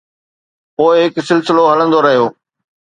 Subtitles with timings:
[0.75, 2.25] پوءِ هڪ سلسلو هلندو رهيو.